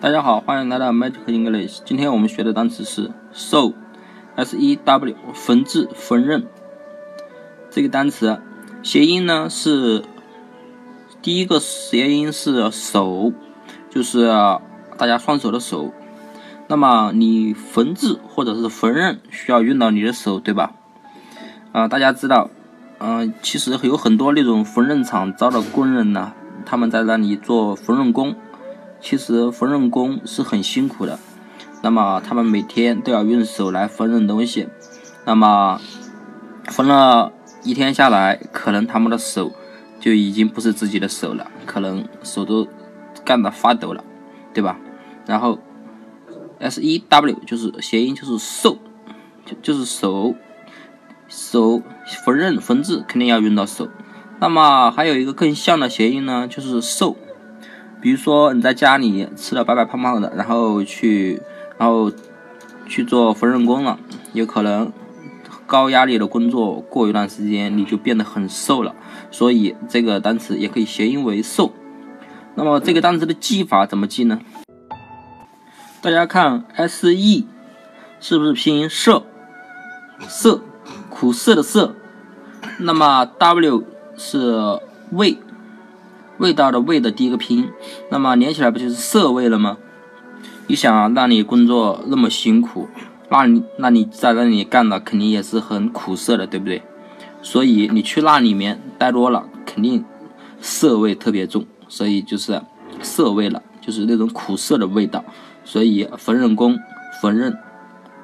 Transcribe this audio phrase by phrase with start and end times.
[0.00, 1.80] 大家好，欢迎来到 Magic English。
[1.84, 6.44] 今天我们学的单词是 sew，s-e-w，缝制、缝纫。
[7.68, 8.40] 这个单词
[8.84, 10.04] 谐音呢是
[11.20, 13.32] 第一个谐音是手，
[13.90, 14.28] 就是
[14.96, 15.92] 大家双手的手。
[16.68, 20.74] 那么你缝制或者是缝纫需要用到你的手，对吧？
[21.72, 22.50] 啊，大家知道，
[22.98, 26.34] 嗯，其实有很多那种缝纫厂招的工人呢，
[26.64, 28.36] 他们在那里做缝纫工。
[29.00, 31.18] 其实缝纫工是很辛苦的，
[31.82, 34.68] 那么他们每天都要用手来缝纫东西，
[35.24, 35.80] 那么
[36.66, 39.52] 缝了一天下来，可能他们的手
[40.00, 42.66] 就已经不是自己的手了，可能手都
[43.24, 44.04] 干得发抖了，
[44.52, 44.78] 对吧？
[45.26, 45.58] 然后
[46.58, 48.78] S E W 就是谐音，就是手，
[49.44, 50.34] 就就是手，
[51.28, 51.82] 手
[52.24, 53.88] 缝纫缝制肯定要用到手。
[54.40, 57.16] 那么还有一个更像的谐音呢，就是瘦。
[58.00, 61.42] 比如说你在家里吃的白白胖胖的，然后去，
[61.76, 62.12] 然后
[62.86, 63.98] 去做缝纫工了，
[64.32, 64.92] 有可能
[65.66, 68.94] 高压力的工作过一段时间你就变得很瘦了，
[69.32, 71.72] 所以这个单词也可以谐音为瘦。
[72.54, 74.40] 那么这个单词的记法怎么记呢？
[76.00, 77.46] 大家看 S E
[78.20, 79.24] 是不是拼音色
[80.28, 80.62] 色，
[81.10, 81.96] 苦涩的涩。
[82.78, 83.84] 那么 W
[84.16, 85.38] 是味。
[86.38, 87.68] 味道的味的第一个拼，
[88.10, 89.78] 那么连起来不就是涩味了吗？
[90.66, 92.88] 你想啊，那你工作那么辛苦，
[93.30, 96.82] 那你那你在那里干的肯定也是很苦涩的，对不对？
[97.42, 100.04] 所以你去那里面待多了，肯定
[100.60, 102.60] 涩味特别重，所以就是
[103.00, 105.24] 涩味了，就是那种苦涩的味道。
[105.64, 106.78] 所以缝纫工
[107.20, 107.52] 缝纫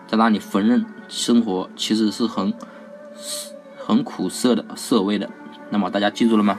[0.07, 2.53] 在那里缝纫生活，其实是很
[3.77, 5.29] 很苦涩的涩味的。
[5.71, 6.59] 那么大家记住了吗？